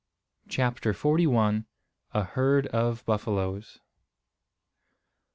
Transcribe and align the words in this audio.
CHAPTER 0.49 0.93
FORTY 0.95 1.27
ONE. 1.27 1.67
A 2.15 2.23
HERD 2.23 2.65
OF 2.65 3.05
BUFFALOES. 3.05 3.81